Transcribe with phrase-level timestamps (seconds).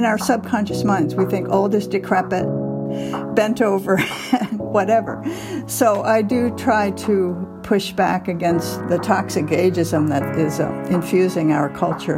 [0.00, 1.14] in our subconscious minds.
[1.14, 2.46] We think old is decrepit,
[3.34, 3.98] bent over,
[4.56, 5.22] whatever.
[5.66, 11.52] So I do try to push back against the toxic ageism that is uh, infusing
[11.52, 12.16] our culture.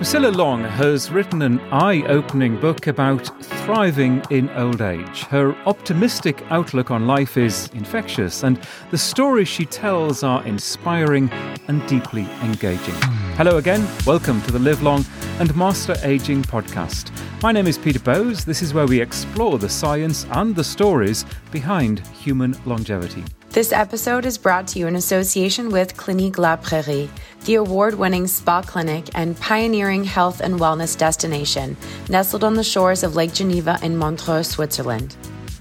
[0.00, 5.24] Priscilla Long has written an eye opening book about thriving in old age.
[5.24, 8.58] Her optimistic outlook on life is infectious, and
[8.90, 11.30] the stories she tells are inspiring
[11.68, 12.94] and deeply engaging.
[13.36, 15.04] Hello again, welcome to the Live Long
[15.38, 17.10] and Master Aging podcast.
[17.42, 18.42] My name is Peter Bowes.
[18.46, 23.22] This is where we explore the science and the stories behind human longevity.
[23.52, 27.10] This episode is brought to you in association with Clinique La Prairie,
[27.46, 31.76] the award winning spa clinic and pioneering health and wellness destination
[32.08, 35.16] nestled on the shores of Lake Geneva in Montreux, Switzerland.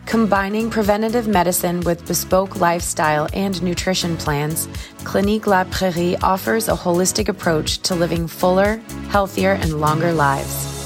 [0.06, 4.68] Combining preventative medicine with bespoke lifestyle and nutrition plans,
[5.04, 8.76] Clinique La Prairie offers a holistic approach to living fuller,
[9.10, 10.78] healthier, and longer lives.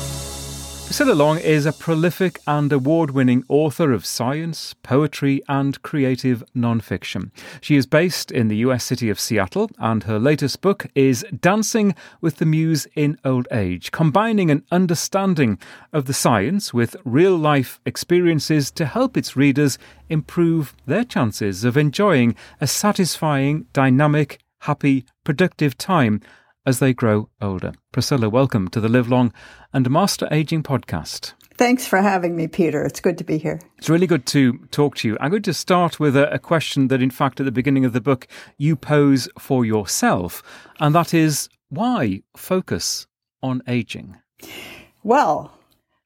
[0.94, 7.31] Priscilla Long is a prolific and award winning author of science, poetry, and creative nonfiction.
[7.61, 11.95] She is based in the US city of Seattle, and her latest book is Dancing
[12.21, 15.58] with the Muse in Old Age, combining an understanding
[15.91, 21.75] of the science with real life experiences to help its readers improve their chances of
[21.75, 26.21] enjoying a satisfying, dynamic, happy, productive time
[26.66, 27.73] as they grow older.
[27.92, 29.33] Priscilla, welcome to the Live Long
[29.73, 31.33] and Master Aging podcast.
[31.55, 32.83] Thanks for having me, Peter.
[32.83, 33.59] It's good to be here.
[33.78, 35.17] It's really good to talk to you.
[35.20, 37.94] I'm going to start with a, a, question that, in fact, at the beginning of
[37.94, 40.42] the book, you pose for yourself,
[40.80, 43.08] and that is why focus
[43.44, 44.17] on aging?
[45.03, 45.52] Well,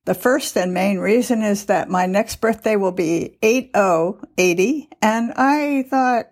[0.06, 5.86] the first and main reason is that my next birthday will be 8080, and I
[5.90, 6.28] thought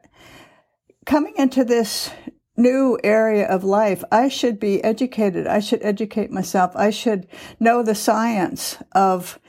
[1.05, 2.09] coming into this
[2.57, 5.47] new area of life, I should be educated.
[5.47, 6.75] I should educate myself.
[6.75, 7.27] I should
[7.59, 9.39] know the science of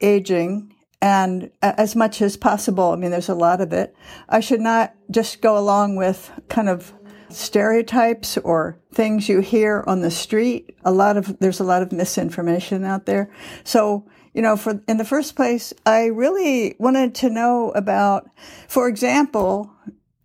[0.00, 2.92] aging and uh, as much as possible.
[2.92, 3.94] I mean, there's a lot of it.
[4.28, 6.92] I should not just go along with kind of
[7.30, 10.76] stereotypes or things you hear on the street.
[10.84, 13.30] A lot of, there's a lot of misinformation out there.
[13.64, 18.28] So, you know, for, in the first place, I really wanted to know about,
[18.66, 19.70] for example,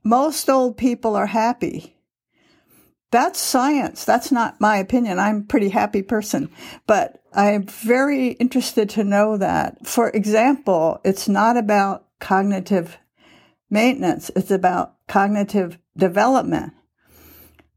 [0.03, 1.94] most old people are happy
[3.14, 4.06] that's science.
[4.06, 5.19] That's not my opinion.
[5.19, 6.50] I'm a pretty happy person,
[6.88, 9.86] but I'm very interested to know that.
[9.86, 12.97] For example, it's not about cognitive
[13.69, 14.31] maintenance.
[14.36, 16.74] It's about cognitive development.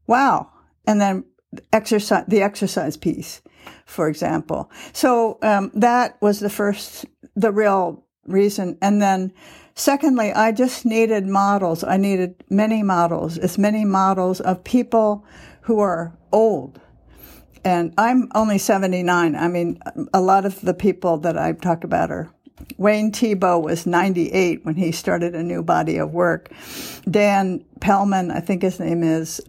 [0.07, 0.51] Wow.
[0.87, 1.23] And then
[1.71, 3.43] exercise, the exercise piece,
[3.85, 4.71] for example.
[4.91, 7.05] So, um, that was the first,
[7.35, 8.77] the real reason.
[8.81, 9.33] And then
[9.77, 11.83] Secondly, I just needed models.
[11.83, 15.23] I needed many models, as many models of people
[15.61, 16.81] who are old.
[17.63, 19.35] And I'm only 79.
[19.35, 19.79] I mean,
[20.15, 22.27] a lot of the people that I've talked about are
[22.77, 26.51] Wayne Thiebaud was 98 when he started a new body of work.
[27.07, 29.39] Dan Pellmann, I think his name is,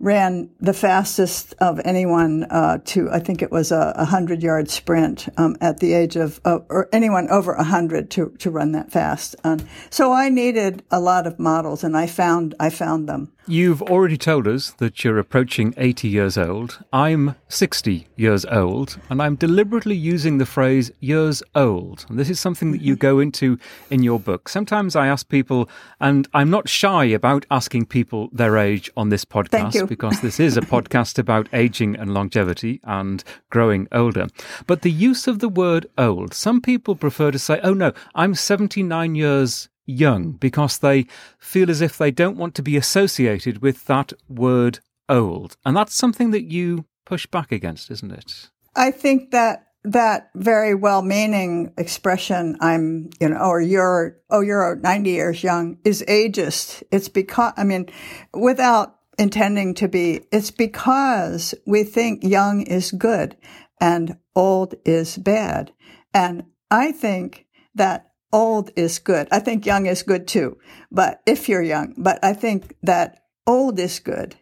[0.00, 4.70] ran the fastest of anyone uh, to I think it was a, a hundred yard
[4.70, 8.72] sprint um, at the age of uh, or anyone over a hundred to to run
[8.72, 9.34] that fast.
[9.42, 13.32] And so I needed a lot of models, and I found I found them.
[13.50, 16.84] You've already told us that you're approaching 80 years old.
[16.92, 22.04] I'm 60 years old, and I'm deliberately using the phrase years old.
[22.10, 23.00] And this is something that you mm-hmm.
[23.00, 23.58] go into
[23.88, 24.50] in your book.
[24.50, 25.66] Sometimes I ask people,
[25.98, 30.58] and I'm not shy about asking people their age on this podcast because this is
[30.58, 34.26] a podcast about aging and longevity and growing older.
[34.66, 38.34] But the use of the word old, some people prefer to say, oh no, I'm
[38.34, 41.06] 79 years young because they
[41.38, 45.56] feel as if they don't want to be associated with that word old.
[45.64, 48.50] And that's something that you push back against, isn't it?
[48.76, 55.08] I think that that very well-meaning expression i'm you know or you're oh you're 90
[55.08, 57.88] years young is ageist it's because i mean
[58.34, 63.36] without intending to be it's because we think young is good
[63.80, 65.72] and old is bad
[66.12, 66.42] and
[66.72, 67.46] i think
[67.76, 69.28] that old is good.
[69.30, 70.58] I think young is good too,
[70.90, 74.36] but if you're young, but I think that old is good.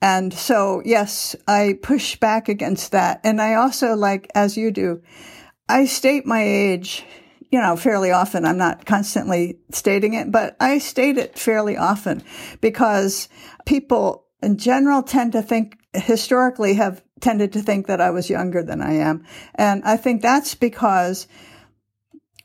[0.00, 3.20] And so, yes, I push back against that.
[3.22, 5.00] And I also, like, as you do,
[5.68, 7.04] I state my age,
[7.52, 8.44] you know, fairly often.
[8.44, 12.24] I'm not constantly stating it, but I state it fairly often
[12.60, 13.28] because
[13.64, 18.64] people in general tend to think, historically have tended to think that I was younger
[18.64, 19.24] than I am.
[19.54, 21.28] And I think that's because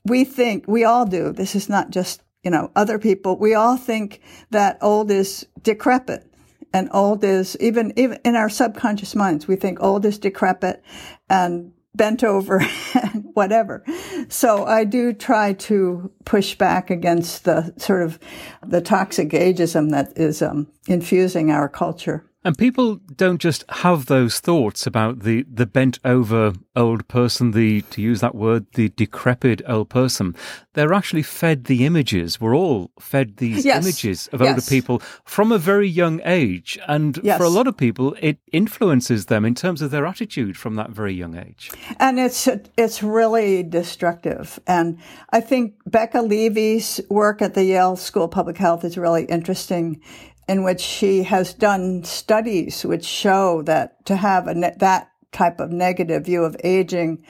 [0.09, 3.77] we think, we all do, this is not just, you know, other people, we all
[3.77, 4.21] think
[4.51, 6.25] that old is decrepit
[6.73, 10.83] And old is even, even in our subconscious minds, we think old is decrepit
[11.29, 12.61] and bent over
[12.93, 13.83] and whatever.
[14.29, 18.19] So I do try to push back against the sort of
[18.65, 22.25] the toxic ageism that is um, infusing our culture.
[22.47, 27.81] And people don't just have those thoughts about the, the bent over old person, the,
[27.81, 30.33] to use that word, the decrepit old person.
[30.71, 32.39] They're actually fed the images.
[32.39, 33.83] We're all fed these yes.
[33.83, 34.49] images of yes.
[34.49, 36.79] older people from a very young age.
[36.87, 37.37] And yes.
[37.37, 40.91] for a lot of people, it influences them in terms of their attitude from that
[40.91, 41.69] very young age.
[41.99, 42.47] And it's,
[42.77, 44.57] it's really destructive.
[44.65, 44.99] And
[45.31, 50.01] I think Becca Levy's work at the Yale School of Public Health is really interesting
[50.47, 55.71] in which she has done studies which show that to have ne- that type of
[55.71, 57.23] negative view of aging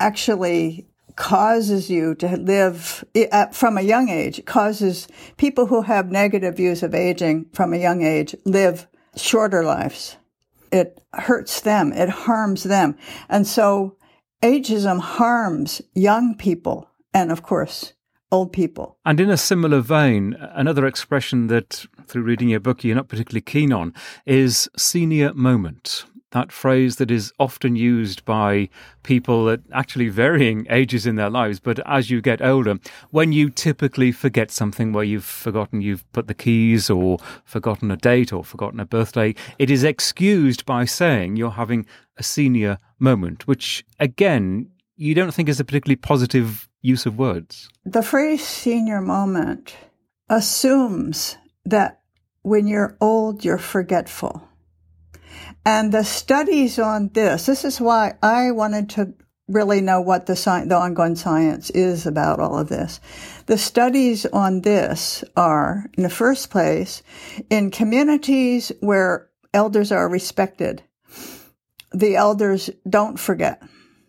[0.00, 0.86] actually
[1.16, 3.04] causes you to live
[3.52, 4.44] from a young age.
[4.46, 8.86] Causes people who have negative views of aging from a young age live
[9.16, 10.16] shorter lives.
[10.70, 11.92] It hurts them.
[11.92, 12.96] It harms them.
[13.28, 13.96] And so
[14.42, 17.92] ageism harms young people and of course
[18.30, 18.98] old people.
[19.04, 23.42] And in a similar vein, another expression that through reading your book you're not particularly
[23.42, 23.94] keen on
[24.26, 26.04] is senior moment.
[26.32, 28.68] That phrase that is often used by
[29.02, 32.78] people at actually varying ages in their lives, but as you get older,
[33.10, 37.16] when you typically forget something where you've forgotten you've put the keys or
[37.46, 41.86] forgotten a date or forgotten a birthday, it is excused by saying you're having
[42.18, 47.68] a senior moment, which again, you don't think is a particularly positive use of words.
[47.84, 49.74] The phrase senior moment
[50.28, 52.00] assumes that
[52.42, 54.42] when you're old, you're forgetful.
[55.64, 59.14] And the studies on this, this is why I wanted to
[59.46, 63.00] really know what the, sci- the ongoing science is about all of this.
[63.46, 67.02] The studies on this are, in the first place,
[67.50, 70.82] in communities where elders are respected,
[71.92, 73.62] the elders don't forget.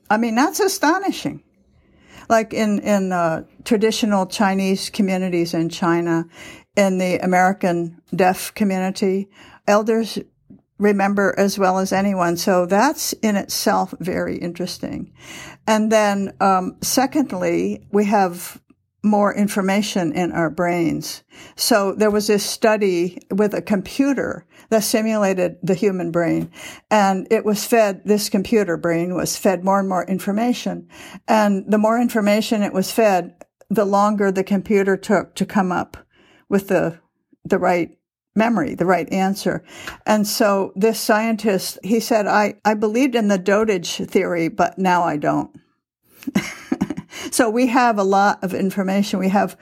[0.09, 1.43] I mean, that's astonishing
[2.29, 6.25] like in in uh, traditional Chinese communities in China,
[6.75, 9.27] in the American deaf community,
[9.67, 10.19] elders
[10.77, 12.37] remember as well as anyone.
[12.37, 15.11] So that's in itself very interesting.
[15.67, 18.61] And then, um, secondly, we have
[19.03, 21.23] more information in our brains.
[21.55, 26.51] So there was this study with a computer that simulated the human brain
[26.91, 30.87] and it was fed, this computer brain was fed more and more information.
[31.27, 33.35] And the more information it was fed,
[33.69, 35.97] the longer the computer took to come up
[36.49, 36.99] with the,
[37.45, 37.97] the right
[38.35, 39.63] memory, the right answer.
[40.05, 45.03] And so this scientist, he said, I, I believed in the dotage theory, but now
[45.03, 45.55] I don't.
[47.31, 49.19] so we have a lot of information.
[49.19, 49.57] We have,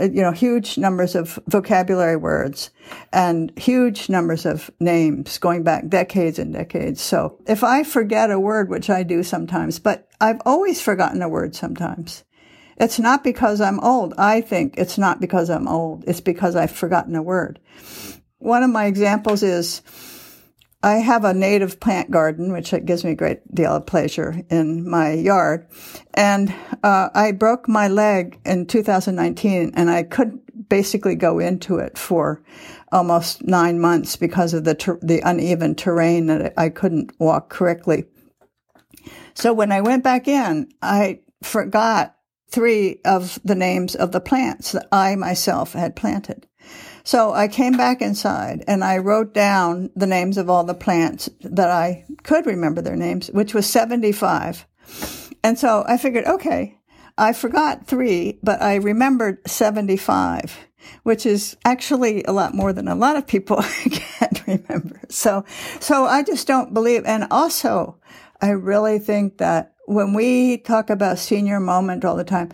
[0.00, 2.70] uh, you know, huge numbers of vocabulary words
[3.12, 7.00] and huge numbers of names going back decades and decades.
[7.00, 11.28] So if I forget a word, which I do sometimes, but I've always forgotten a
[11.28, 12.24] word sometimes.
[12.78, 14.14] It's not because I'm old.
[14.18, 16.04] I think it's not because I'm old.
[16.06, 17.60] It's because I've forgotten a word.
[18.38, 19.82] One of my examples is
[20.82, 24.88] I have a native plant garden, which gives me a great deal of pleasure in
[24.88, 25.68] my yard.
[26.14, 26.52] And
[26.82, 32.42] uh, I broke my leg in 2019 and I couldn't basically go into it for
[32.90, 38.04] almost nine months because of the, ter- the uneven terrain that I couldn't walk correctly.
[39.34, 42.16] So when I went back in, I forgot
[42.50, 46.46] three of the names of the plants that I myself had planted.
[47.04, 51.28] So I came back inside and I wrote down the names of all the plants
[51.40, 54.66] that I could remember their names, which was 75.
[55.42, 56.78] And so I figured, okay,
[57.18, 60.56] I forgot three, but I remembered 75,
[61.02, 63.56] which is actually a lot more than a lot of people
[63.90, 65.00] can remember.
[65.08, 65.44] So,
[65.80, 67.04] so I just don't believe.
[67.04, 67.98] And also,
[68.40, 72.50] I really think that when we talk about senior moment all the time,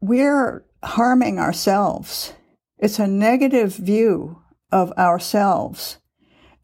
[0.00, 2.32] we're harming ourselves
[2.84, 5.98] it's a negative view of ourselves.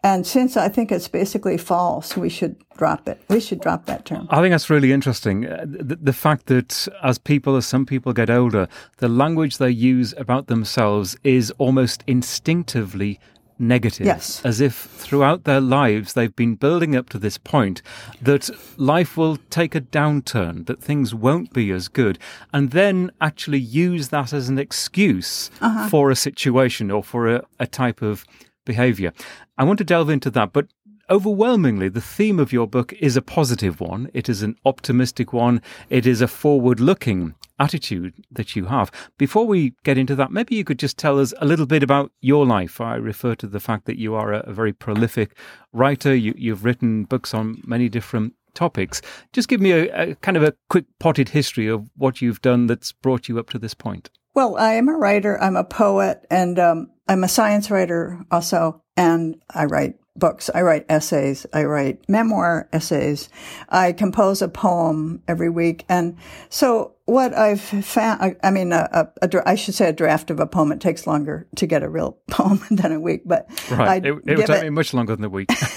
[0.03, 3.23] And since I think it's basically false, we should drop it.
[3.29, 4.27] We should drop that term.
[4.31, 5.47] I think that's really interesting.
[5.47, 9.71] Uh, the, the, fact that as people, as some people get older, the language they
[9.71, 13.19] use about themselves is almost instinctively
[13.61, 14.07] negative.
[14.07, 14.45] Yes.
[14.45, 17.83] As if throughout their lives they've been building up to this point
[18.21, 22.19] that life will take a downturn, that things won't be as good,
[22.53, 25.89] and then actually use that as an excuse uh-huh.
[25.89, 28.25] for a situation or for a, a type of
[28.65, 29.13] behavior.
[29.59, 30.67] I want to delve into that, but
[31.11, 34.09] overwhelmingly, the theme of your book is a positive one.
[34.15, 35.61] It is an optimistic one.
[35.91, 38.91] It is a forward looking attitude that you have.
[39.19, 42.11] Before we get into that, maybe you could just tell us a little bit about
[42.21, 42.81] your life.
[42.81, 45.37] I refer to the fact that you are a, a very prolific
[45.73, 46.15] writer.
[46.15, 49.03] You, you've written books on many different topics.
[49.33, 52.67] Just give me a, a, kind of a quick potted history of what you've done
[52.67, 54.11] that's brought you up to this point.
[54.35, 58.83] Well, I am a writer, I'm a poet, and um, I'm a science writer also,
[58.97, 60.51] and I write books.
[60.55, 61.47] I write essays.
[61.53, 63.29] I write memoir essays.
[63.69, 65.85] I compose a poem every week.
[65.89, 66.17] And
[66.49, 70.31] so what I've found, I, I mean, a, a, a, I should say a draft
[70.31, 70.71] of a poem.
[70.71, 74.05] It takes longer to get a real poem than a week, but right.
[74.05, 75.49] it, it would take me much longer than a week.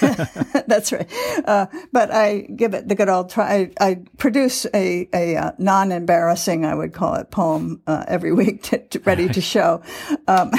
[0.68, 1.10] that's right.
[1.44, 3.72] Uh, but I give it the good old try.
[3.80, 8.62] I, I produce a, a uh, non-embarrassing, I would call it, poem uh, every week
[8.64, 9.82] to, to ready to show.
[10.28, 10.52] Um,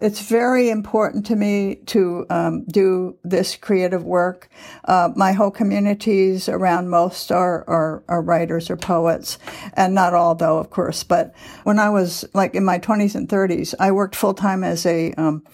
[0.00, 4.48] it's very important to me to um, do this creative work.
[4.84, 9.38] Uh, my whole communities around most are, are, are writers or poets,
[9.74, 11.04] and not all though, of course.
[11.04, 14.86] But when I was like in my 20s and 30s, I worked full time as
[14.86, 15.44] a um,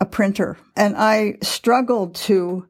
[0.00, 2.68] a printer, and I struggled to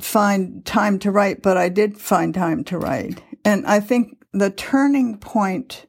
[0.00, 3.22] find time to write, but I did find time to write.
[3.44, 5.86] And I think the turning point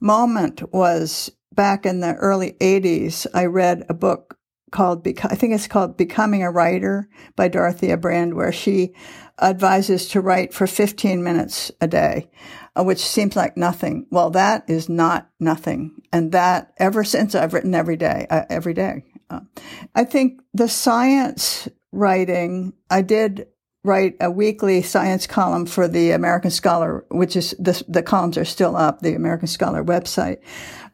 [0.00, 4.38] moment was back in the early 80s, I read a book
[4.70, 8.94] called, I think it's called Becoming a Writer by Dorothea Brande, where she
[9.42, 12.30] advises to write for 15 minutes a day,
[12.78, 14.06] uh, which seems like nothing.
[14.08, 16.00] Well, that is not nothing.
[16.12, 19.02] And that ever since I've written every day, uh, every day.
[19.28, 19.40] Uh,
[19.96, 23.48] I think the science writing, I did
[23.82, 28.44] write a weekly science column for the American Scholar, which is the, the columns are
[28.44, 30.38] still up, the American Scholar website.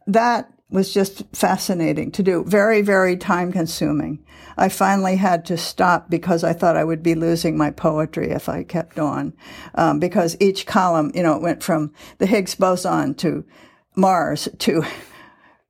[0.06, 2.45] That was just fascinating to do.
[2.45, 4.19] Very, very time consuming.
[4.57, 8.49] I finally had to stop because I thought I would be losing my poetry if
[8.49, 9.35] I kept on.
[9.76, 13.45] Um, because each column, you know, it went from the Higgs boson to
[13.95, 14.85] Mars to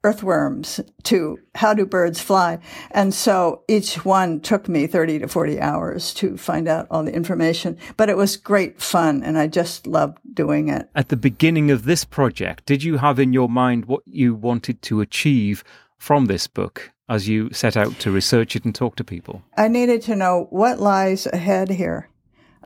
[0.05, 2.59] earthworms to how do birds fly.
[2.91, 7.15] And so each one took me 30 to 40 hours to find out all the
[7.15, 10.89] information, but it was great fun and I just loved doing it.
[10.95, 14.83] At the beginning of this project, did you have in your mind what you wanted
[14.83, 15.65] to achieve
[15.99, 19.43] from this book as you set out to research it and talk to people?
[19.57, 22.09] I needed to know what lies ahead here.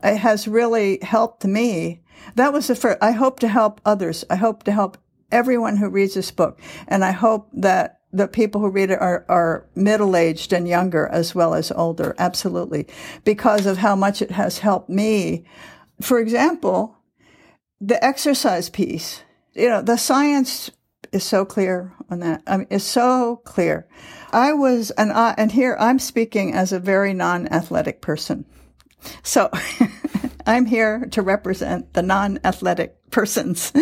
[0.03, 2.01] It has really helped me.
[2.35, 2.97] That was the first.
[3.01, 4.25] I hope to help others.
[4.29, 4.97] I hope to help
[5.31, 6.59] everyone who reads this book.
[6.87, 11.07] And I hope that the people who read it are, are middle aged and younger
[11.07, 12.15] as well as older.
[12.17, 12.87] Absolutely.
[13.23, 15.45] Because of how much it has helped me.
[16.01, 16.97] For example,
[17.79, 20.71] the exercise piece, you know, the science
[21.11, 22.41] is so clear on that.
[22.47, 23.87] I mean, it's so clear.
[24.31, 28.45] I was, and I, and here I'm speaking as a very non-athletic person.
[29.23, 29.49] So
[30.45, 33.71] I'm here to represent the non-athletic persons.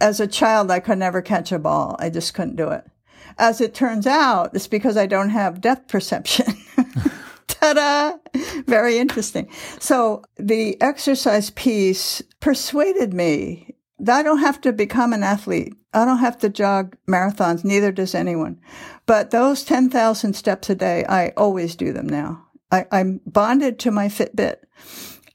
[0.00, 1.96] As a child, I could never catch a ball.
[1.98, 2.84] I just couldn't do it.
[3.38, 6.46] As it turns out, it's because I don't have depth perception.
[7.46, 8.16] Ta-da!
[8.66, 9.48] Very interesting.
[9.78, 15.74] So the exercise piece persuaded me that I don't have to become an athlete.
[15.92, 17.64] I don't have to jog marathons.
[17.64, 18.60] Neither does anyone.
[19.06, 22.46] But those 10,000 steps a day, I always do them now.
[22.70, 24.56] I, I'm bonded to my Fitbit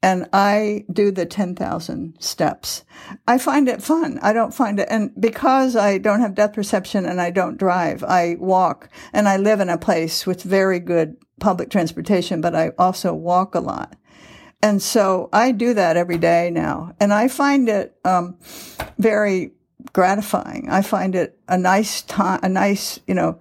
[0.04, 2.84] and I do the 10,000 steps.
[3.28, 4.20] I find it fun.
[4.22, 8.04] I don't find it, and because I don't have depth perception and I don't drive,
[8.04, 12.72] I walk and I live in a place with very good public transportation, but I
[12.78, 13.96] also walk a lot.
[14.64, 16.94] And so I do that every day now.
[17.00, 18.38] And I find it, um,
[18.98, 19.54] very
[19.94, 20.70] gratifying.
[20.70, 23.40] I find it a nice time, a nice, you know,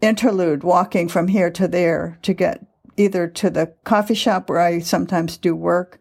[0.00, 2.64] interlude walking from here to there to get
[2.98, 6.00] either to the coffee shop where I sometimes do work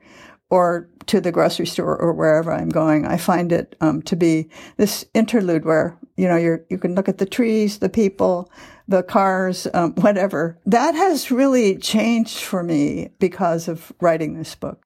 [0.50, 3.06] or to the grocery store or wherever I'm going.
[3.06, 7.10] I find it um, to be this interlude where, you know, you you can look
[7.10, 8.52] at the trees, the people,
[8.88, 10.60] the cars, um, whatever.
[10.66, 14.84] That has really changed for me because of writing this book.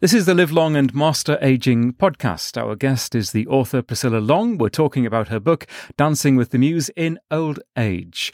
[0.00, 2.60] This is the Live Long and Master Aging podcast.
[2.60, 4.58] Our guest is the author Priscilla Long.
[4.58, 5.66] We're talking about her book,
[5.96, 8.30] Dancing with the Muse in Old Age.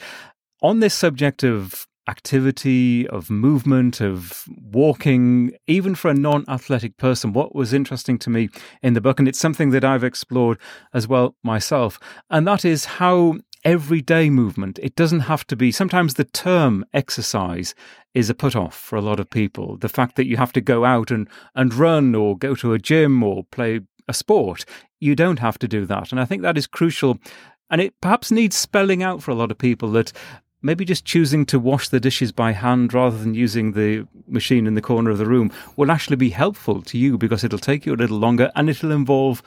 [0.61, 7.33] On this subject of activity, of movement, of walking, even for a non athletic person.
[7.33, 8.49] What was interesting to me
[8.81, 10.57] in the book, and it's something that I've explored
[10.93, 16.15] as well myself, and that is how everyday movement, it doesn't have to be, sometimes
[16.15, 17.73] the term exercise
[18.13, 19.77] is a put off for a lot of people.
[19.77, 22.79] The fact that you have to go out and, and run or go to a
[22.79, 24.65] gym or play a sport,
[24.99, 26.11] you don't have to do that.
[26.11, 27.17] And I think that is crucial.
[27.69, 30.11] And it perhaps needs spelling out for a lot of people that
[30.63, 34.73] maybe just choosing to wash the dishes by hand rather than using the machine in
[34.73, 37.93] the corner of the room will actually be helpful to you because it'll take you
[37.93, 39.43] a little longer and it'll involve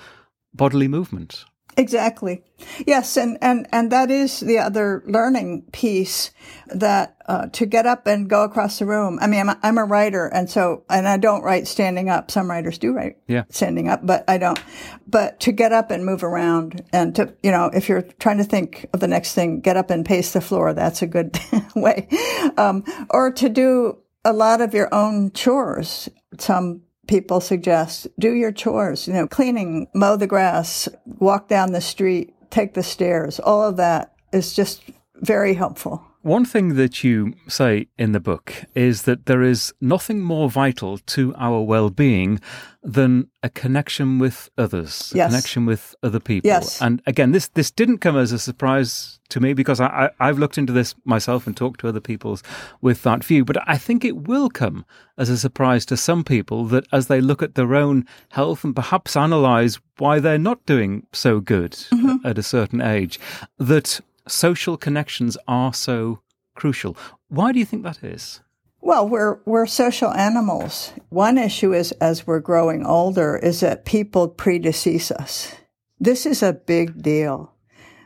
[0.55, 1.45] bodily movement.
[1.79, 2.43] Exactly.
[2.87, 6.31] Yes, and, and, and that is the other learning piece
[6.69, 9.19] that uh, to get up and go across the room.
[9.21, 12.31] I mean, I'm a, I'm a writer, and so and I don't write standing up.
[12.31, 13.45] Some writers do write yeah.
[13.51, 14.59] standing up, but I don't.
[15.07, 18.45] But to get up and move around, and to you know, if you're trying to
[18.45, 20.73] think of the next thing, get up and pace the floor.
[20.73, 21.39] That's a good
[21.77, 22.09] way.
[22.57, 26.09] Um, or to do a lot of your own chores.
[26.39, 31.81] Some people suggest do your chores, you know, cleaning, mow the grass, walk down the
[31.81, 33.41] street, take the stairs.
[33.41, 34.83] All of that is just
[35.17, 36.05] very helpful.
[36.27, 40.99] One thing that you say in the book is that there is nothing more vital
[40.99, 42.41] to our well being
[42.83, 45.29] than a connection with others, yes.
[45.29, 46.49] a connection with other people.
[46.49, 46.83] Yes.
[46.83, 50.41] And again, this, this didn't come as a surprise to me because I, I, have
[50.41, 52.41] looked into this myself and talked to other people
[52.81, 53.45] with that view.
[53.45, 54.85] But I think it will come
[55.17, 58.75] as a surprise to some people that as they look at their own health and
[58.75, 62.27] perhaps analyze why they're not doing so good mm-hmm.
[62.27, 63.21] at a certain age,
[63.59, 66.21] that social connections are so
[66.55, 66.97] crucial.
[67.29, 68.41] Why do you think that is?
[68.81, 70.93] Well, we're we're social animals.
[71.09, 75.55] One issue is as we're growing older is that people predecease us.
[75.99, 77.53] This is a big deal.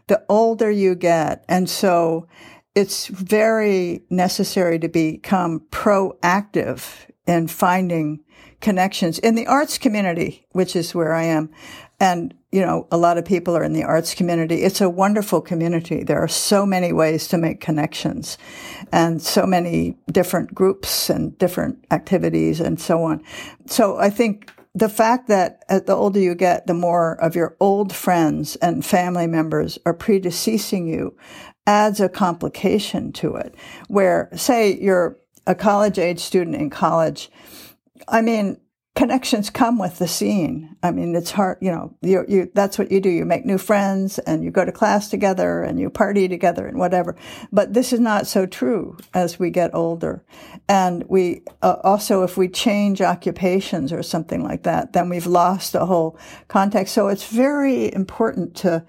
[0.07, 2.27] The older you get, and so
[2.75, 8.21] it's very necessary to become proactive in finding
[8.61, 11.51] connections in the arts community, which is where I am.
[12.01, 14.63] And, you know, a lot of people are in the arts community.
[14.63, 16.03] It's a wonderful community.
[16.03, 18.39] There are so many ways to make connections
[18.91, 23.23] and so many different groups and different activities and so on.
[23.67, 27.93] So I think the fact that the older you get, the more of your old
[27.93, 31.17] friends and family members are predeceasing you
[31.67, 33.55] adds a complication to it.
[33.89, 37.31] Where, say, you're a college age student in college.
[38.09, 38.60] I mean,
[38.97, 40.77] connections come with the scene.
[40.83, 43.09] I mean, it's hard, you know, you, you, that's what you do.
[43.09, 46.79] You make new friends and you go to class together and you party together and
[46.79, 47.17] whatever.
[47.53, 50.25] But this is not so true as we get older.
[50.69, 55.73] And we, uh, also, if we change occupations or something like that, then we've lost
[55.73, 56.93] the whole context.
[56.93, 58.85] So it's very important to,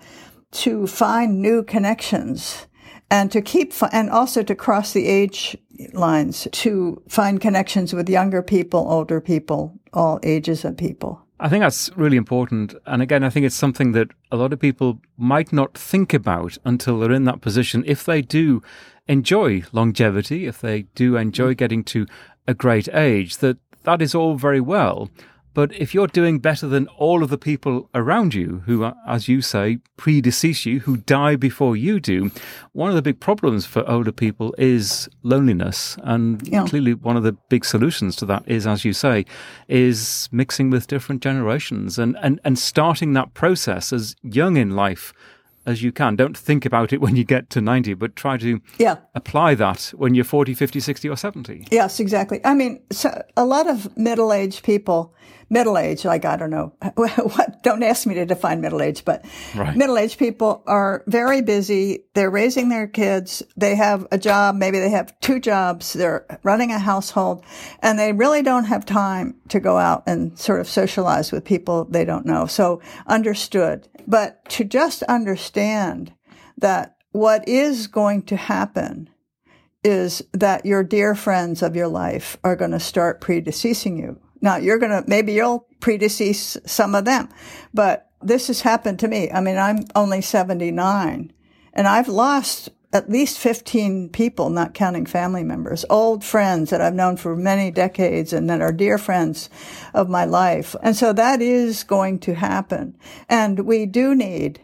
[0.52, 2.66] to find new connections
[3.12, 5.56] and to keep and also to cross the age
[5.94, 11.22] lines to find connections with younger people, older people, all ages of people.
[11.40, 12.74] I think that's really important.
[12.86, 16.58] And again, I think it's something that a lot of people might not think about
[16.64, 17.84] until they're in that position.
[17.86, 18.62] If they do
[19.08, 21.58] enjoy longevity, if they do enjoy mm.
[21.58, 22.06] getting to
[22.48, 25.10] a great age, that that is all very well.
[25.54, 29.42] But if you're doing better than all of the people around you who, as you
[29.42, 32.32] say, predecease you, who die before you do,
[32.72, 35.98] one of the big problems for older people is loneliness.
[36.04, 36.66] And yeah.
[36.66, 39.26] clearly one of the big solutions to that is, as you say,
[39.68, 45.14] is mixing with different generations and, and, and starting that process as young in life
[45.66, 46.16] as you can.
[46.16, 48.98] Don't think about it when you get to 90, but try to yeah.
[49.16, 51.68] apply that when you're 40, 50, 60, or 70.
[51.72, 52.42] Yes, exactly.
[52.46, 55.14] I mean, so a lot of middle aged people
[55.52, 59.24] middle age, like I don't know what, don't ask me to define middle age, but
[59.54, 59.76] right.
[59.76, 62.06] middle aged people are very busy.
[62.14, 63.44] They're raising their kids.
[63.58, 64.56] They have a job.
[64.56, 65.94] Maybe they have two jobs.
[65.94, 67.44] They're running a household
[67.82, 71.84] and they really don't have time to go out and sort of socialize with people
[71.86, 72.46] they don't know.
[72.46, 75.51] So understood, but to just understand
[76.58, 79.10] that what is going to happen
[79.84, 84.58] is that your dear friends of your life are going to start predeceasing you now
[84.58, 87.30] you're going to, maybe you'll predecease some of them,
[87.74, 89.32] but this has happened to me.
[89.32, 91.32] I mean, I'm only 79
[91.74, 96.94] and I've lost at least 15 people, not counting family members, old friends that I've
[96.94, 99.50] known for many decades and that are dear friends
[99.94, 100.76] of my life.
[100.84, 102.98] And so that is going to happen.
[103.30, 104.60] And we do need,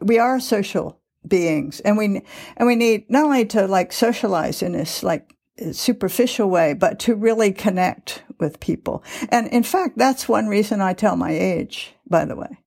[0.00, 2.22] we are social beings and we,
[2.56, 5.34] and we need not only to like socialize in this like
[5.72, 9.02] superficial way, but to really connect with people.
[9.30, 12.58] And in fact, that's one reason I tell my age, by the way,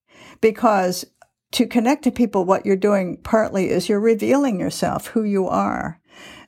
[0.42, 1.06] because
[1.52, 6.00] to connect to people, what you're doing partly is you're revealing yourself, who you are.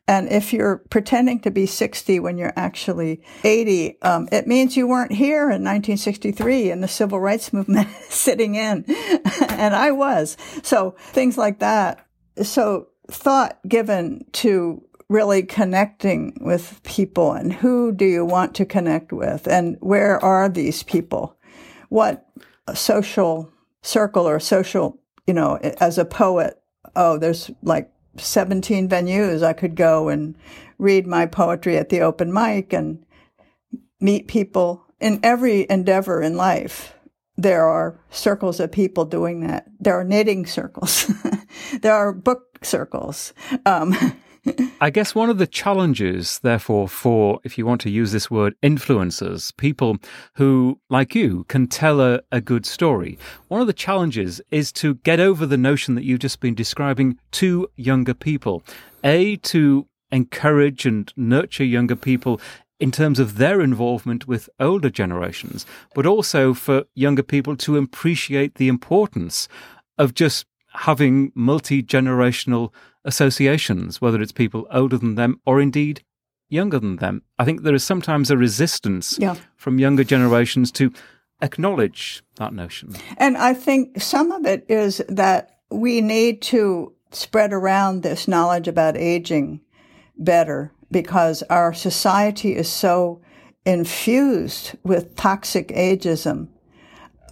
[0.07, 4.85] And if you're pretending to be 60 when you're actually 80, um, it means you
[4.85, 8.83] weren't here in 1963 in the civil rights movement sitting in.
[9.49, 10.35] and I was.
[10.61, 12.05] So things like that.
[12.41, 19.13] So thought given to really connecting with people and who do you want to connect
[19.13, 21.37] with and where are these people?
[21.89, 22.25] What
[22.73, 23.51] social
[23.83, 26.59] circle or social, you know, as a poet,
[26.95, 30.36] oh, there's like 17 venues I could go and
[30.78, 33.06] read my poetry at the open mic and
[33.99, 36.95] meet people in every endeavor in life.
[37.36, 39.65] There are circles of people doing that.
[39.80, 41.12] There are knitting circles.
[41.82, 43.34] there are book circles.
[43.65, 43.95] Um,
[44.82, 48.56] I guess one of the challenges, therefore, for, if you want to use this word,
[48.62, 49.97] influencers, people
[50.36, 54.95] who, like you, can tell a, a good story, one of the challenges is to
[54.95, 58.63] get over the notion that you've just been describing to younger people.
[59.03, 62.41] A, to encourage and nurture younger people
[62.79, 68.56] in terms of their involvement with older generations, but also for younger people to appreciate
[68.56, 69.47] the importance
[69.97, 72.73] of just having multi generational
[73.05, 76.03] associations, whether it's people older than them or indeed
[76.49, 77.23] younger than them.
[77.39, 79.36] I think there is sometimes a resistance yeah.
[79.55, 80.93] from younger generations to
[81.41, 82.95] acknowledge that notion.
[83.17, 88.67] And I think some of it is that we need to spread around this knowledge
[88.67, 89.62] about aging
[90.17, 93.21] better because our society is so
[93.65, 96.47] infused with toxic ageism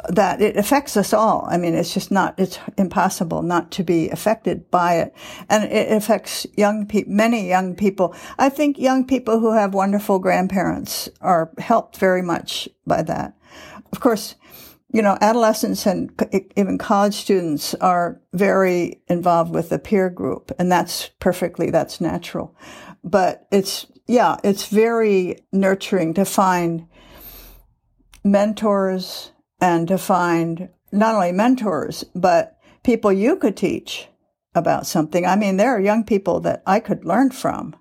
[0.10, 1.48] that it affects us all.
[1.50, 5.16] I mean, it's just not, it's impossible not to be affected by it.
[5.50, 8.16] And it affects young people, many young people.
[8.38, 13.38] I think young people who have wonderful grandparents are helped very much by that.
[13.92, 14.36] Of course,
[14.94, 16.12] you know, adolescents and
[16.58, 22.56] even college students are very involved with the peer group, and that's perfectly, that's natural
[23.04, 26.88] but it's, yeah, it's very nurturing to find
[28.24, 34.08] mentors and to find not only mentors, but people you could teach
[34.56, 35.26] about something.
[35.26, 37.76] I mean, there are young people that I could learn from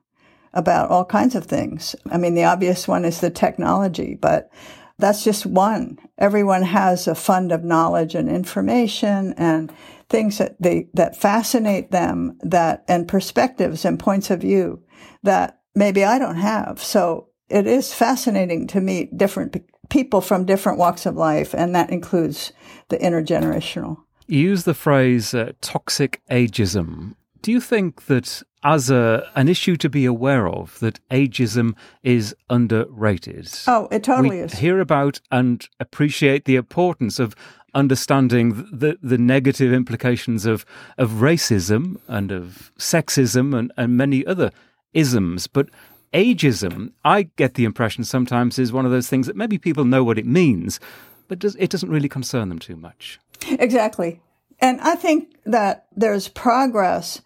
[0.52, 1.96] about all kinds of things.
[2.10, 4.50] I mean, the obvious one is the technology, but
[4.98, 5.98] that's just one.
[6.18, 9.72] Everyone has a fund of knowledge and information and
[10.08, 14.82] things that they, that fascinate them that, and perspectives and points of view
[15.22, 16.82] that maybe I don't have.
[16.82, 19.52] So it is fascinating to meet different
[19.90, 22.52] people from different walks of life, and that includes
[22.88, 23.98] the intergenerational.
[24.26, 27.16] You use the phrase uh, toxic ageism.
[27.42, 32.34] Do you think that as a an issue to be aware of that ageism is
[32.48, 33.50] underrated?
[33.66, 34.54] Oh, it totally we is.
[34.54, 37.34] Hear about and appreciate the importance of
[37.74, 40.64] understanding the the negative implications of
[40.98, 44.50] of racism and of sexism and, and many other
[44.92, 45.68] isms, but
[46.12, 50.04] ageism, I get the impression sometimes is one of those things that maybe people know
[50.04, 50.80] what it means,
[51.28, 53.18] but it doesn't really concern them too much.
[53.48, 54.20] Exactly.
[54.60, 57.22] And I think that there's progress.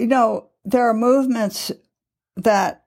[0.00, 1.70] You know, there are movements
[2.36, 2.84] that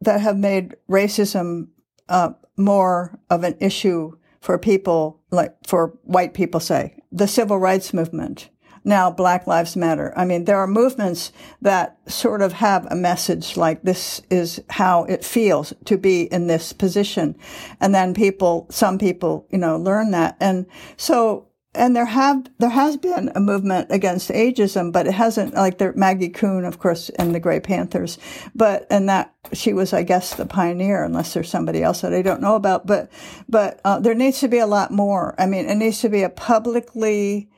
[0.00, 1.68] that have made racism
[2.08, 7.92] uh, more of an issue for people, like for white people, say the civil rights
[7.92, 8.48] movement
[8.84, 10.12] now Black Lives Matter.
[10.16, 15.04] I mean, there are movements that sort of have a message like this is how
[15.04, 17.36] it feels to be in this position.
[17.80, 20.36] And then people, some people, you know, learn that.
[20.40, 20.66] And
[20.96, 25.78] so, and there have, there has been a movement against ageism, but it hasn't, like
[25.78, 28.18] there, Maggie Kuhn, of course, and the Gray Panthers,
[28.56, 32.22] but, and that, she was, I guess, the pioneer, unless there's somebody else that I
[32.22, 33.08] don't know about, but,
[33.48, 35.36] but, uh, there needs to be a lot more.
[35.38, 37.49] I mean, it needs to be a publicly,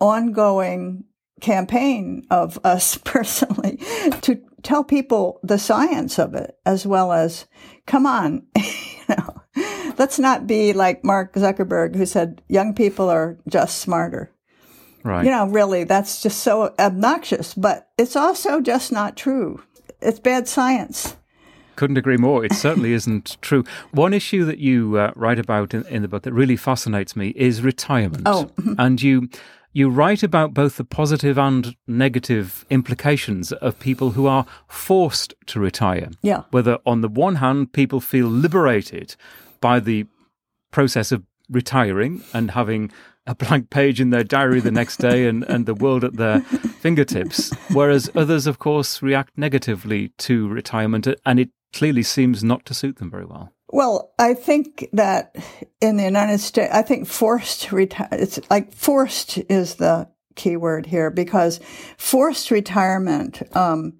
[0.00, 1.04] ongoing
[1.40, 3.78] campaign of us personally
[4.22, 7.46] to tell people the science of it as well as
[7.86, 9.42] come on you know
[9.98, 14.30] let's not be like mark zuckerberg who said young people are just smarter
[15.02, 19.62] right you know really that's just so obnoxious but it's also just not true
[20.02, 21.16] it's bad science
[21.80, 22.44] couldn't agree more.
[22.44, 23.64] It certainly isn't true.
[23.92, 27.28] One issue that you uh, write about in, in, the book that really fascinates me
[27.28, 28.24] is retirement.
[28.26, 28.50] Oh.
[28.78, 29.30] and you
[29.72, 35.60] you write about both the positive and negative implications of people who are forced to
[35.60, 36.08] retire.
[36.22, 36.42] Yeah.
[36.50, 39.16] Whether, on the one hand, people feel liberated
[39.60, 40.06] by the
[40.70, 42.90] process of retiring and having
[43.26, 46.40] a blank page in their diary the next day and, and the world at their
[46.40, 52.74] fingertips, whereas others, of course, react negatively to retirement and it clearly seems not to
[52.74, 53.52] suit them very well.
[53.72, 55.36] Well, I think that
[55.80, 60.86] in the United States, I think forced retire, it's like forced is the key word
[60.86, 61.60] here because
[61.96, 63.98] forced retirement, um,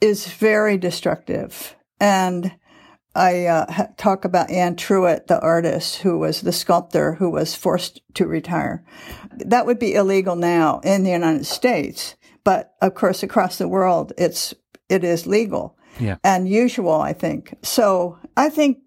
[0.00, 1.76] is very destructive.
[2.00, 2.52] And
[3.14, 8.00] I uh, talk about Anne Truitt, the artist who was the sculptor who was forced
[8.14, 8.84] to retire.
[9.36, 14.12] That would be illegal now in the United States, but of course across the world,
[14.18, 14.54] it's
[14.88, 16.16] it is legal yeah.
[16.24, 17.00] and usual.
[17.00, 18.18] I think so.
[18.36, 18.78] I think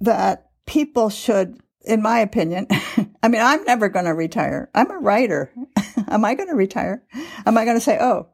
[0.00, 2.66] that people should, in my opinion,
[3.22, 4.70] I mean, I'm never going to retire.
[4.74, 5.52] I'm a writer.
[6.08, 7.04] Am I going to retire?
[7.46, 8.28] Am I going to say, oh,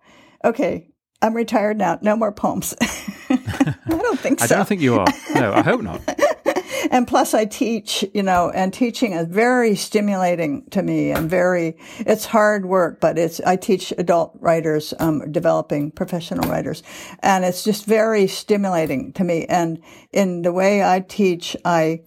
[0.44, 0.88] okay,
[1.20, 1.98] I'm retired now.
[2.02, 2.74] No more poems.
[2.80, 4.44] I don't think so.
[4.44, 5.06] I don't think you are.
[5.34, 6.00] No, I hope not.
[6.90, 11.76] And plus I teach, you know, and teaching is very stimulating to me and very,
[11.98, 16.82] it's hard work, but it's, I teach adult writers, um, developing professional writers,
[17.20, 19.46] and it's just very stimulating to me.
[19.46, 22.02] And in the way I teach, I,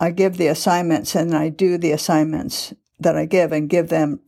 [0.00, 4.20] I give the assignments and I do the assignments that I give and give them,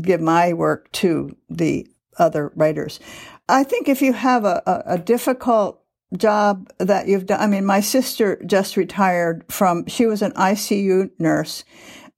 [0.00, 1.86] give my work to the
[2.18, 3.00] other writers.
[3.48, 5.82] I think if you have a, a, a difficult
[6.16, 7.40] job that you've done.
[7.40, 11.64] I mean, my sister just retired from, she was an ICU nurse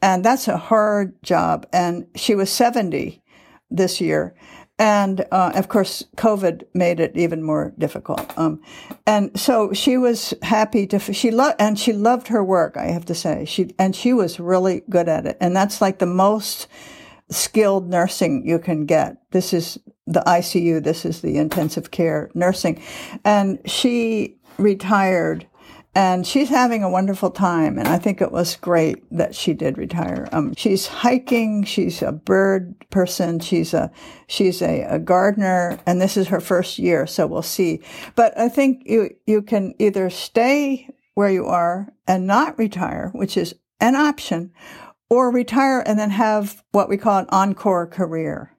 [0.02, 1.66] and that's a hard job.
[1.72, 3.22] And she was 70
[3.70, 4.34] this year.
[4.78, 8.36] And uh, of course, COVID made it even more difficult.
[8.36, 8.60] Um,
[9.06, 10.98] and so she was happy to.
[10.98, 12.76] She loved and she loved her work.
[12.76, 15.36] I have to say, she and she was really good at it.
[15.40, 16.66] And that's like the most
[17.30, 19.18] skilled nursing you can get.
[19.30, 19.78] This is
[20.12, 20.82] the ICU.
[20.82, 22.82] This is the intensive care nursing.
[23.24, 25.46] And she retired
[25.94, 27.78] and she's having a wonderful time.
[27.78, 30.26] And I think it was great that she did retire.
[30.32, 31.64] Um, she's hiking.
[31.64, 33.40] She's a bird person.
[33.40, 33.90] She's a,
[34.26, 37.06] she's a, a gardener and this is her first year.
[37.06, 37.82] So we'll see.
[38.14, 43.36] But I think you, you can either stay where you are and not retire, which
[43.36, 44.52] is an option,
[45.10, 48.51] or retire and then have what we call an encore career,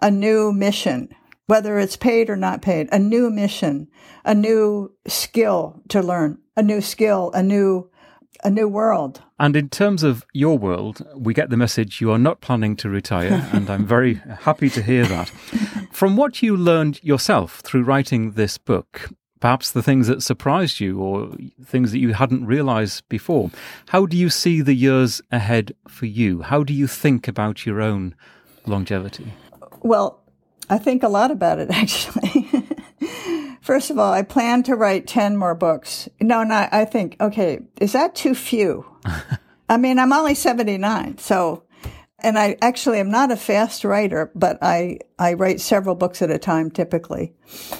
[0.00, 1.08] a new mission,
[1.46, 3.88] whether it's paid or not paid, a new mission,
[4.24, 7.90] a new skill to learn, a new skill, a new
[8.44, 9.22] a new world.
[9.40, 12.88] And in terms of your world, we get the message you are not planning to
[12.88, 15.28] retire, and I'm very happy to hear that.
[15.90, 21.00] From what you learned yourself through writing this book, perhaps the things that surprised you
[21.00, 21.30] or
[21.64, 23.50] things that you hadn't realized before.
[23.88, 26.42] How do you see the years ahead for you?
[26.42, 28.14] How do you think about your own
[28.66, 29.32] longevity?
[29.80, 30.22] Well,
[30.70, 32.46] I think a lot about it actually.
[33.60, 36.08] First of all, I plan to write 10 more books.
[36.20, 38.86] No, no, I think, okay, is that too few?
[39.68, 41.64] I mean, I'm only 79, so
[42.20, 46.30] and I actually am not a fast writer, but I, I write several books at
[46.30, 47.32] a time typically.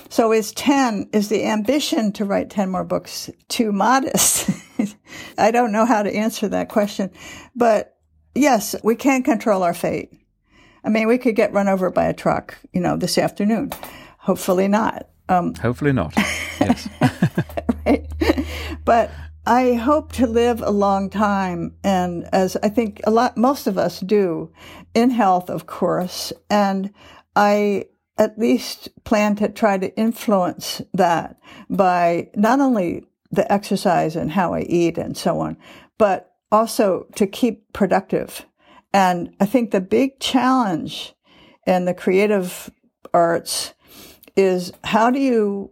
[0.08, 4.50] So is 10, is the ambition to write 10 more books too modest?
[5.38, 7.10] I don't know how to answer that question,
[7.56, 7.96] but
[8.34, 10.12] yes, we can't control our fate.
[10.84, 13.70] I mean, we could get run over by a truck, you know, this afternoon.
[14.18, 15.08] Hopefully not.
[15.28, 16.14] Um, Hopefully not.
[16.60, 16.88] Yes.
[17.86, 18.04] right.
[18.84, 19.12] But
[19.46, 23.78] I hope to live a long time, and as I think a lot, most of
[23.78, 24.52] us do,
[24.92, 26.32] in health, of course.
[26.50, 26.92] And
[27.36, 27.84] I
[28.18, 31.38] at least plan to try to influence that
[31.70, 35.56] by not only the exercise and how I eat and so on,
[35.96, 38.44] but also to keep productive.
[38.92, 41.14] And I think the big challenge
[41.66, 42.70] in the creative
[43.12, 43.74] arts
[44.36, 45.70] is how do you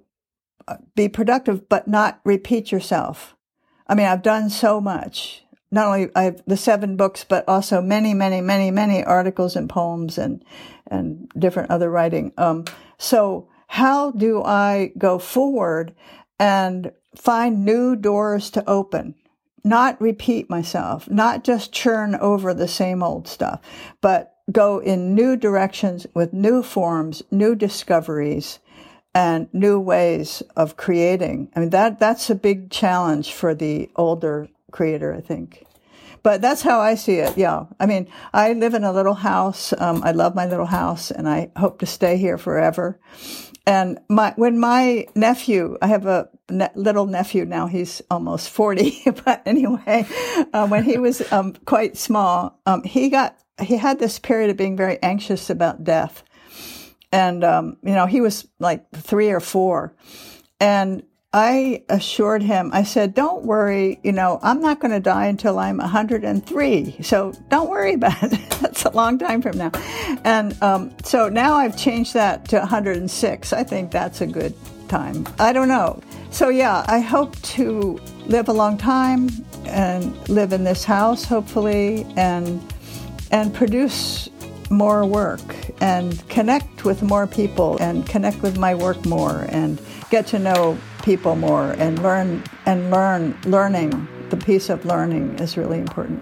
[0.95, 3.37] be productive but not repeat yourself?
[3.87, 5.45] I mean, I've done so much.
[5.71, 9.69] Not only I have the seven books, but also many, many, many, many articles and
[9.69, 10.45] poems and
[10.89, 12.33] and different other writing.
[12.39, 12.65] Um,
[12.99, 15.95] so how do I go forward
[16.39, 19.15] and find new doors to open?
[19.67, 23.61] Not repeat myself, not just churn over the same old stuff,
[24.01, 28.61] but go in new directions with new forms, new discoveries,
[29.13, 31.51] and new ways of creating.
[31.57, 35.65] I mean, that, that's a big challenge for the older creator, I think.
[36.23, 37.37] But that's how I see it.
[37.37, 37.65] Yeah.
[37.81, 39.73] I mean, I live in a little house.
[39.77, 43.01] Um, I love my little house and I hope to stay here forever.
[43.67, 49.03] And my, when my nephew, I have a ne- little nephew now, he's almost 40,
[49.25, 50.07] but anyway,
[50.53, 54.57] uh, when he was um, quite small, um, he got, he had this period of
[54.57, 56.23] being very anxious about death.
[57.13, 59.95] And, um, you know, he was like three or four.
[60.61, 65.27] And I assured him, I said, don't worry, you know, I'm not going to die
[65.27, 66.97] until I'm 103.
[67.03, 68.51] So don't worry about it.
[68.61, 69.71] That's a long time from now.
[70.25, 73.53] And um, so now I've changed that to 106.
[73.53, 74.55] I think that's a good
[74.89, 75.27] time.
[75.39, 76.01] I don't know.
[76.31, 79.29] So yeah, I hope to live a long time
[79.65, 82.63] and live in this house, hopefully, and
[83.31, 84.29] and produce
[84.71, 85.43] more work
[85.81, 90.77] and connect with more people and connect with my work more and get to know
[91.03, 96.21] people more and learn and learn learning the piece of learning is really important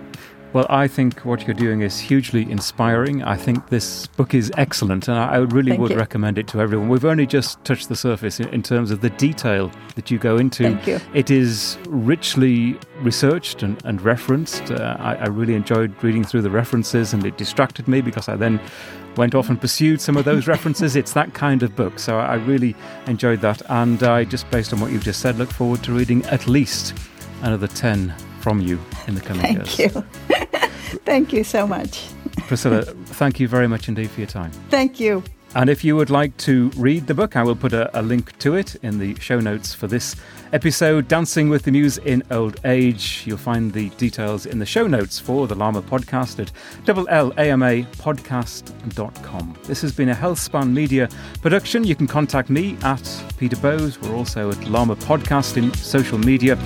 [0.55, 3.25] well, I think what you're doing is hugely inspiring.
[3.25, 5.97] I think this book is excellent, and I really Thank would you.
[5.97, 6.89] recommend it to everyone.
[6.89, 10.37] We've only just touched the surface in, in, terms of the detail that you go
[10.37, 10.63] into.
[10.63, 11.01] Thank you.
[11.13, 14.71] It is richly researched and, and referenced.
[14.71, 18.37] Uh, I, I really enjoyed reading through the references, and it distracted me because I
[18.37, 18.61] then
[19.17, 20.95] went off and pursued some of those references.
[21.05, 21.99] It's that kind of book.
[21.99, 22.77] So I really
[23.09, 23.61] enjoyed that.
[23.69, 26.95] And I just, based on what you've just said, look forward to reading at least
[27.43, 29.95] another 10 from you in the coming thank years.
[29.95, 30.01] you.
[31.07, 32.07] thank you so much.
[32.47, 34.51] Priscilla, thank you very much indeed for your time.
[34.69, 35.25] Thank you.
[35.55, 38.37] And if you would like to read the book, I will put a, a, link
[38.41, 40.15] to it in the show notes for this
[40.53, 43.23] episode, Dancing with the Muse in Old Age.
[43.27, 46.53] You'll find the details in the show notes for the Llama podcast at
[46.85, 49.57] double LAMA podcast.com.
[49.65, 51.09] This has been a HealthSpan Media
[51.43, 51.85] production.
[51.85, 54.01] You can contact me at Peter Bowes.
[54.01, 56.57] We're also at Llama Podcast in social media.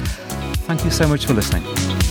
[0.66, 2.07] Thank you so much for listening.